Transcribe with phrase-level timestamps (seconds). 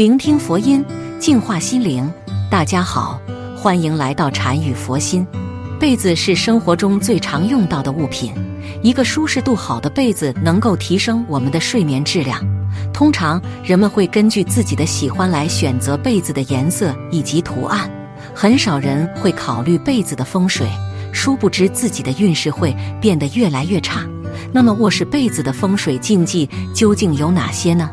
[0.00, 0.82] 聆听佛音，
[1.18, 2.10] 净化心灵。
[2.50, 3.20] 大家好，
[3.54, 5.26] 欢迎来到禅语佛心。
[5.78, 8.32] 被子是生活中最常用到的物品，
[8.82, 12.42] 一个舒适度好的被子能够提升我们的睡眠质量。
[12.94, 17.90] 通常人们会根据自己的喜欢来选择被子的颜色以及图案，
[18.34, 20.66] 很少人会考虑被子的风水。
[21.12, 24.00] 殊不知自己的运势会变得越来越差。
[24.50, 27.90] 那么卧室被子的风水禁忌究竟有哪些呢？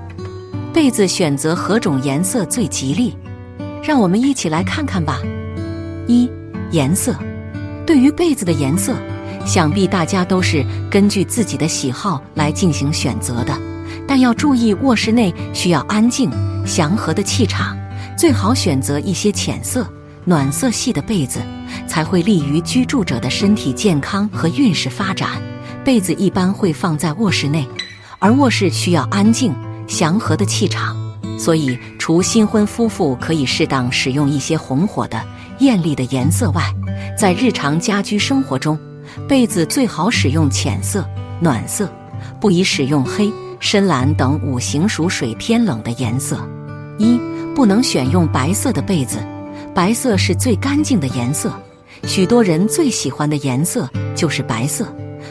[0.78, 3.18] 被子选择何种颜色最吉利？
[3.82, 5.20] 让我们一起来看看吧。
[6.06, 6.30] 一、
[6.70, 7.16] 颜色。
[7.84, 8.96] 对于被子的颜色，
[9.44, 13.60] 想必大家都是根据自己的喜好来进行选择的。
[14.08, 16.30] 但要注意，卧室内需要安静、
[16.64, 17.76] 祥和的气场，
[18.16, 19.84] 最好选择一些浅色、
[20.26, 21.40] 暖色系的被子，
[21.88, 25.42] 才会利于居住者的身体健康和运势发展。
[25.84, 27.68] 被子一般会放在卧室内，
[28.20, 29.52] 而卧室需要安静、
[29.88, 30.96] 祥和的气场，
[31.40, 35.22] 所以除新婚夫妇可以适当使用一些红火的、
[35.60, 36.64] 艳丽的颜色外，
[37.18, 38.78] 在日常家居生活中，
[39.28, 41.08] 被子最好使用浅色、
[41.40, 41.90] 暖色，
[42.40, 46.38] 不宜使用黑、深蓝等五行属水偏冷的颜色。
[47.00, 47.20] 一
[47.56, 49.18] 不能选用白色的被子，
[49.74, 51.52] 白色是最干净的颜色，
[52.04, 54.86] 许多人最喜欢的颜色就是白色。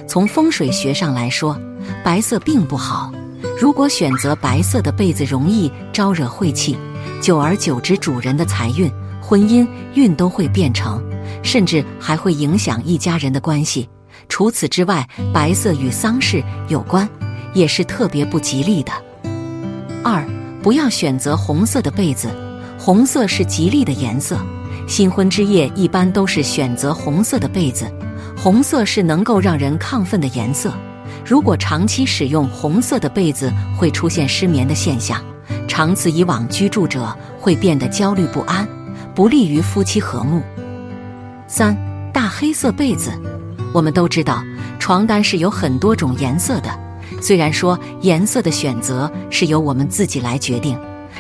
[0.09, 1.59] 从风水学上来说，
[2.05, 3.13] 白色并不好。
[3.59, 6.77] 如果选择白色的被子，容易招惹晦气，
[7.23, 11.03] 久而久之，主人的财运、婚姻运都会变成，
[11.43, 13.89] 甚至还会影响一家人的关系。
[14.29, 17.09] 除此之外，白色与丧事有关，
[17.55, 18.93] 也是特别不吉利的。
[20.05, 20.23] 二，
[20.63, 22.29] 不要选择红色的被子，
[22.79, 24.39] 红色是吉利的颜色，
[24.87, 27.91] 新婚之夜一般都是选择红色的被子。
[28.37, 30.71] 红色是能够让人亢奋的颜色，
[31.27, 35.21] 如果长期使用红色的被子，会出现失眠的现象。
[35.67, 38.67] 长此以往，居住者会变得焦虑不安，
[39.13, 40.41] 不利于夫妻和睦。
[41.49, 41.77] 三
[42.13, 43.11] 大黑色被子，
[43.75, 44.41] 我们都知道，
[44.79, 46.71] 床单是有很多种颜色的。
[47.21, 50.79] 虽然说颜色的选择是由我们自己来决定，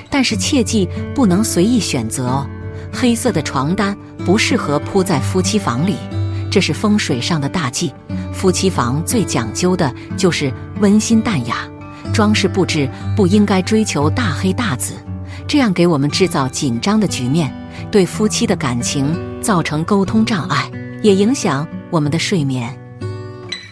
[0.08, 2.46] 但是切记不能随意选择哦。
[2.92, 5.96] 黑色的床单不适合铺在夫妻房里。
[6.50, 7.92] 这是风水上的大忌。
[8.32, 11.58] 夫妻房最讲究的就是温馨淡雅，
[12.12, 14.94] 装饰布置不应该追求大黑大紫，
[15.48, 17.52] 这样给我们制造紧张的局面，
[17.90, 20.70] 对夫妻的感情造成沟通障碍，
[21.02, 22.72] 也影响我们的睡眠。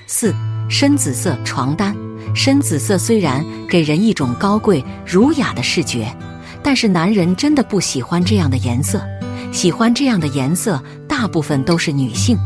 [0.06, 0.34] 四
[0.68, 1.94] 深紫色床单，
[2.34, 6.06] 深紫色虽然给人一种高贵儒雅的视觉，
[6.62, 9.02] 但是男人真的不喜欢这样的颜色，
[9.52, 12.38] 喜欢这样的颜色大部分都是女性。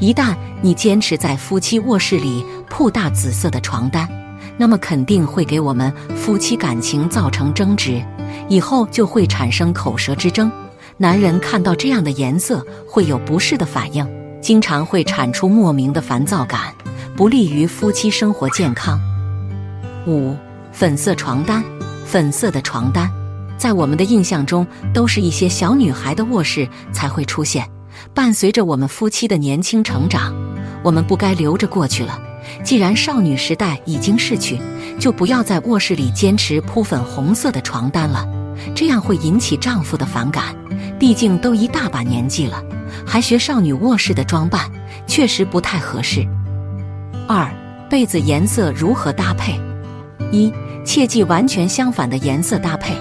[0.00, 4.08] 一旦你坚持在夫妻卧室里铺大紫色的床单，
[4.56, 8.02] 那么肯定会给我们夫妻感情造成争执，
[8.48, 10.50] 以后就会产生口舌之争。
[10.96, 14.06] 男人看到这样的颜色会有不适的反应，
[14.40, 16.74] 经常会产出莫名的烦躁感，
[17.14, 18.98] 不利于夫妻生活健康。
[20.06, 20.34] 五
[20.72, 21.62] 粉色床单，
[22.06, 23.10] 粉色的床单，
[23.58, 27.68] 在我们的印象中都是一些小女孩的卧室才会出现。
[28.14, 30.34] 伴随着我们夫妻的年轻成长，
[30.82, 32.20] 我们不该留着过去了。
[32.64, 34.58] 既然少女时代已经逝去，
[34.98, 38.26] 就不要在卧室里坚持铺粉红色的床单了，
[38.74, 40.54] 这样会引起丈夫的反感。
[40.98, 42.62] 毕竟都一大把年纪了，
[43.06, 44.70] 还学少女卧室的装扮，
[45.06, 46.26] 确实不太合适。
[47.28, 47.50] 二、
[47.88, 49.58] 被子颜色如何搭配？
[50.32, 50.52] 一、
[50.84, 52.94] 切记完全相反的颜色搭配。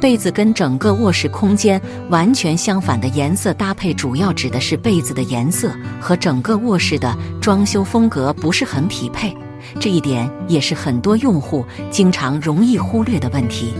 [0.00, 1.80] 被子跟整个卧室空间
[2.10, 9.34] 完全相反的颜色搭配，主要指的是被子的颜色和整个卧室的装修风格不是很匹配。
[9.80, 13.72] 这一点也是很多用户经常容易忽略的问题。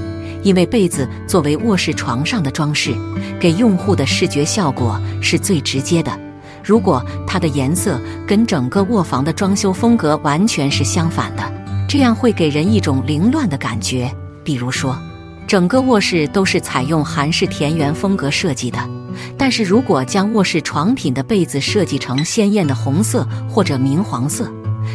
[0.43, 2.95] 因为被子作为卧室床上的装饰，
[3.39, 6.19] 给用户的视觉效果是最直接的。
[6.65, 11.53] 如果它的颜色跟整个卧房的装修风格完全是相反的，
[11.89, 14.11] 这样会给人一种凌乱的感觉。
[14.43, 14.97] 比如说。
[15.47, 18.79] 整个卧室都是采用韩式田园风格设计的，
[19.39, 24.51] 但是如果将卧室床品的被子设计成鲜艳的红色或者明黄色，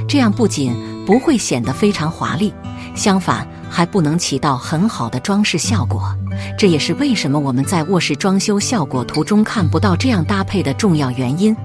[0.08, 0.76] 这样不仅
[1.06, 2.54] 不会显得非常华丽，
[2.94, 6.14] 相反还不能起到很好的装饰效果。
[6.58, 11.56] 这也是为什么我们在卧室装修效果图中看不到这样搭配的重要原因。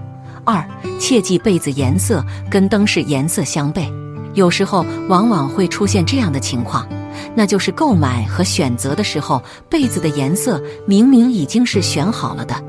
[0.44, 0.64] 二，
[1.00, 3.92] 切记被子颜色跟灯饰颜色相悖，
[4.34, 6.86] 有时候往往会出现这样的情况。
[7.38, 12.60] 那就是购买和选择的时候，被子的颜色明明已经是选好了的，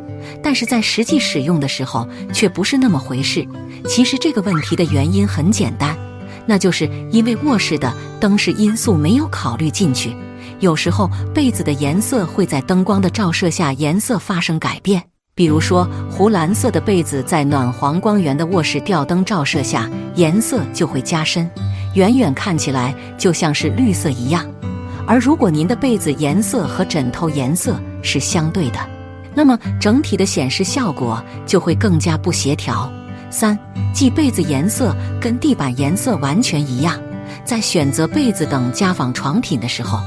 [0.43, 3.47] 但是在实际使用的时候却不是那么回事。
[3.87, 5.97] 其实这个问题的原因很简单，
[6.45, 10.13] 那就是因为卧室的灯饰因素没有考虑进去，
[10.59, 15.01] 有时候被子的颜色会在灯光的照射下颜色发生改变，
[15.33, 21.49] 比如说湖蓝色的被子在暖黄光源的卧室吊灯照射下颜色就会加深，
[21.93, 24.45] 远远看起来就像是绿色一样。
[25.07, 28.79] 而如果您的被子颜色和枕头颜色是相对的，
[29.33, 32.91] 那么整体的显示效果就会更加不协调。
[33.29, 33.57] 三，
[33.93, 36.99] 即被子颜色跟地板颜色完全一样。
[37.45, 39.99] 在选择被子等家纺床品的时候，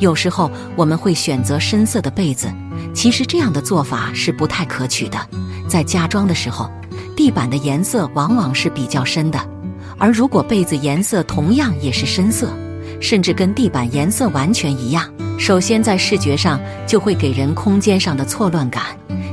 [0.00, 2.48] 有时候我们会选择深色的被子。
[2.92, 5.18] 其实这样的做法是不太可取的。
[5.68, 6.68] 在家装的时候，
[7.16, 9.38] 地板的颜色往往是比较深的，
[9.98, 12.52] 而如果被子颜色同样也是深色，
[13.00, 15.04] 甚至跟地板颜色完全一样，
[15.38, 18.84] 首先在视觉上就会给人空间上的错乱感。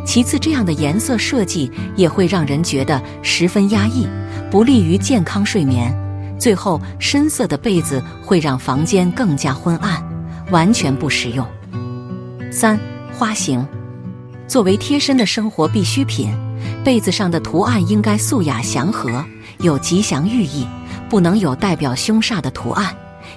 [0.05, 4.07] 其次，这样的颜色设计也会让人觉得十分压抑，
[4.51, 5.91] 不利于健康睡眠。
[6.37, 10.03] 最后，深色的被子会让房间更加昏暗，
[10.51, 11.45] 完全不实用。
[12.51, 12.79] 三、
[13.11, 13.65] 花型
[14.47, 16.29] 作为贴身的生活必需品，
[16.83, 19.25] 被子上的图案应该素雅祥和，
[19.59, 20.67] 有吉祥寓意，
[21.09, 22.95] 不能有代表凶煞的图案。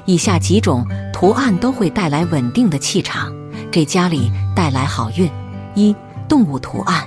[0.08, 3.30] 以下几种图案都会带来稳定的气场，
[3.70, 5.30] 给家里带来好运。
[5.74, 5.94] 一
[6.26, 7.06] 动物图案，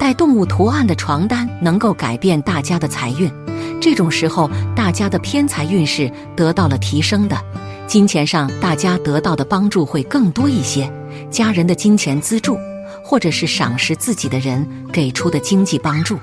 [0.00, 3.32] 带动物图案的床单能够改变大家的财运。
[3.80, 7.40] 这种时候，大家的偏财运势得到了提升的，
[7.86, 10.92] 金钱上大家得到的帮助会更多一些。
[11.30, 12.58] 家人的金钱资助，
[13.04, 16.18] 或者是赏识自己的人给出的经济帮助，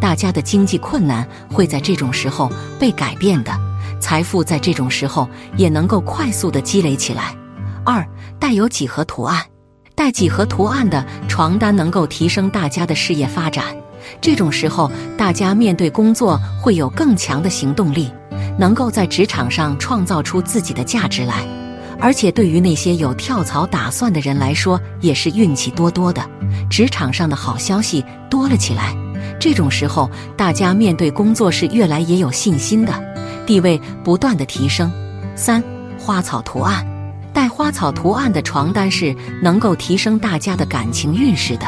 [0.00, 3.52] 大家的经济困难会在这种时候被改变的，
[4.02, 5.26] 财富在这种时候
[5.56, 7.34] 也能够快速的积累起来。
[7.86, 8.04] 二，
[8.40, 9.40] 带有几何图案。
[9.94, 13.64] 带几何图案的床单能够提升大家的事业发展，
[14.20, 18.10] 这种时候大家面对工作会有更强的行动力，
[18.58, 21.46] 能够在职场上创造出自己的价值来。
[22.00, 26.20] 而且对于那些有跳槽打算的人来说，也是运气多多的，
[26.68, 28.96] 职场上的好消息多了起来。
[29.38, 32.92] 这种时候大家面对工作是越来越有信心的，
[33.46, 34.90] 地位不断的提升。
[35.34, 35.62] 三
[35.98, 36.86] 花草图案。
[37.34, 41.66] 带花草图案的床单是能够提升大家的感情运势的，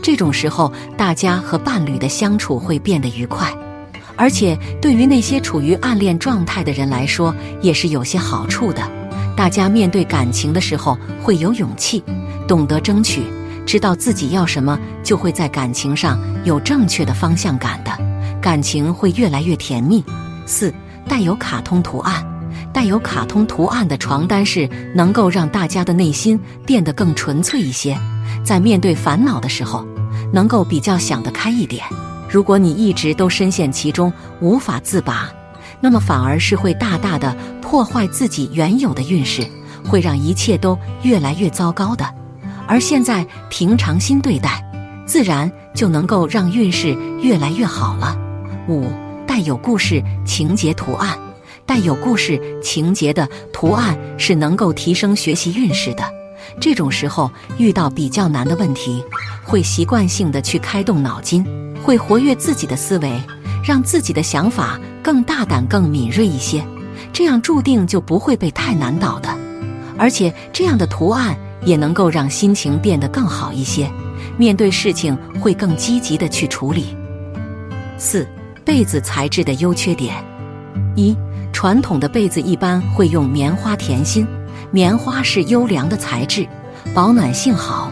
[0.00, 3.52] 这种时候大家和伴侣的相处会变得愉快，
[4.14, 8.88] 而且对于那些处于暗恋状态的人来说也是有些好处的。
[9.36, 12.04] 大家面对感情的时候会有勇气，
[12.46, 13.24] 懂得争取，
[13.66, 17.90] 知道自己要什么，就会在感情上有正确的方向感的，
[18.40, 20.04] 感情会越来越甜蜜。
[20.46, 20.72] 四，
[21.10, 22.24] 带有卡通图案。
[22.72, 27.98] 带有卡通图案的床单是能够让大家的内心变得更纯粹一些，
[28.44, 29.84] 在面对烦恼的时候，
[30.32, 31.84] 能够比较想得开一点。
[32.28, 35.28] 如果你一直都深陷其中无法自拔，
[35.80, 39.44] 那么反而是会大大的破坏自己原有的运势，
[39.84, 42.06] 会让一切都越来越糟糕的。
[42.68, 44.64] 而现在平常心对待，
[45.06, 48.16] 自然就能够让运势越来越好了。
[48.68, 48.86] 五，
[49.30, 51.16] 带有故事情节图案。
[51.64, 56.02] 带有故事情节的图案是能够提升学习运势的。
[56.60, 59.04] 这种时候遇到比较难的问题，
[59.44, 61.46] 会习惯性的去开动脑筋，
[61.80, 63.22] 会活跃自己的思维，
[63.64, 66.60] 让自己的想法更大胆、更敏锐一些。
[67.12, 69.28] 这样注定就不会被太难倒的。
[69.96, 73.88] 而且这样的图案也能够让心情变得更好一些，
[74.36, 76.96] 面对事情会更积极的去处理。
[77.96, 78.26] 四
[78.70, 80.14] 被子材质的优缺点
[80.94, 81.16] 一。
[81.52, 84.24] 传统的被子一般会用棉花填心，
[84.70, 86.46] 棉花是优良的材质，
[86.94, 87.90] 保暖性好，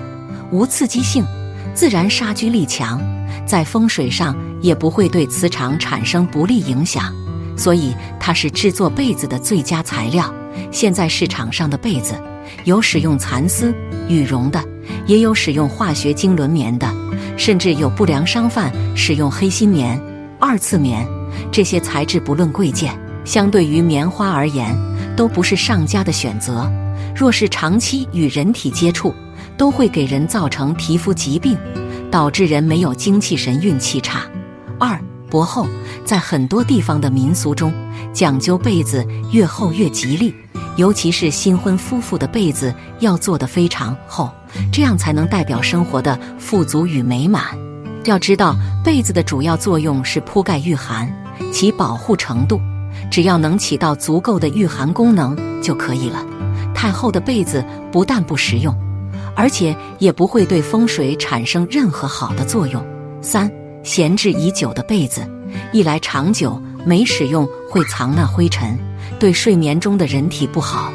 [0.53, 1.25] 无刺激性，
[1.75, 3.03] 自然杀菌力强，
[3.45, 7.13] 在风水上也不会对磁场产生不利影响，
[7.57, 10.33] 所以它是制作被子的最佳材料。
[10.71, 12.15] 现在市场上的被子
[12.63, 13.75] 有使用蚕丝、
[14.09, 14.63] 羽绒的，
[15.07, 16.89] 也有使用化学精纶棉的，
[17.37, 20.01] 甚至有不良商贩使用黑心棉、
[20.41, 21.07] 二次棉，
[21.51, 22.99] 这些材质不论贵贱。
[23.25, 24.75] 相对于棉花而言，
[25.15, 26.71] 都不是上佳的选择。
[27.15, 29.13] 若是长期与人体接触，
[29.57, 31.59] 都会给人造成皮肤疾病，
[32.11, 34.23] 导致人没有精气神、运气差。
[34.79, 35.67] 二薄厚，
[36.07, 37.71] 在很多地方的民俗中，
[38.15, 40.35] 讲究被子越厚越吉利，
[40.77, 44.31] 尤其是新婚夫妇的被子要做得非常厚，
[44.73, 47.68] 这样才能代表生活的富足与美满。
[48.05, 51.13] 要知道，被子的主要作用是铺盖御寒，
[51.53, 52.61] 其保护程度。
[53.11, 56.25] 只要能起到足够的御寒功能就可以了。
[56.75, 58.75] 太厚的被子不但不实用，
[59.35, 62.85] 而且也不会对风水产生任何好的作用。
[63.21, 63.51] 三，
[63.83, 65.29] 闲置已久的被子，
[65.73, 68.77] 一来长久没使用会藏纳灰尘，
[69.19, 70.91] 对睡眠中的人体不好；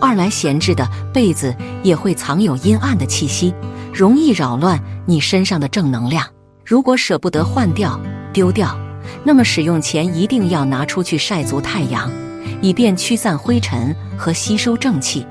[0.00, 3.54] 二来闲置的被子也会藏有阴暗的气息，
[3.92, 6.26] 容易扰乱你身上的正能量。
[6.70, 8.00] 如果舍不得换掉、
[8.32, 8.78] 丢掉，
[9.24, 12.08] 那么使用前一定要拿出去晒足太阳，
[12.62, 15.26] 以便驱散灰尘和吸收正气。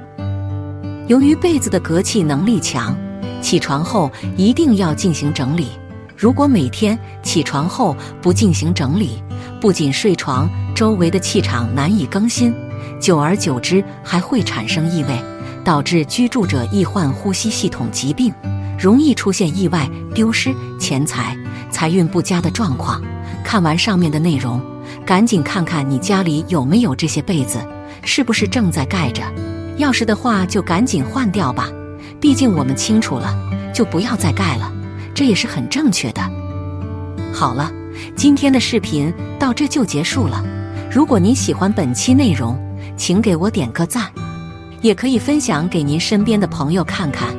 [1.07, 2.93] 由于被子的隔气能力强，
[3.41, 5.69] 起床后一定要进行整理。
[6.17, 9.23] 如果每天起床后不进行整理，
[9.61, 12.53] 不仅睡床周围的气场难以更新。
[12.99, 15.17] 久而久之，还会产生异味，
[15.63, 18.29] 导致居住者易患呼吸系统疾病，
[18.79, 21.37] 容易出现意外、丢失钱财、
[21.69, 23.01] 财运不佳的状况。
[23.43, 24.61] 看完上面的内容，
[25.05, 27.59] 赶紧看看你家里有没有这些被子，
[28.03, 29.21] 是不是正在盖着？
[29.77, 31.67] 要是的话，就赶紧换掉吧。
[32.21, 33.37] 毕竟我们清楚了，
[33.73, 34.71] 就不要再盖了，
[35.13, 36.21] 这也是很正确的。
[37.33, 37.71] 好了，
[38.15, 40.43] 今天的视频到这就结束了。
[40.91, 42.57] 如果您喜欢本期内容，
[42.95, 44.09] 请给我点个赞，
[44.81, 47.38] 也可以分享给您身边的朋友看看。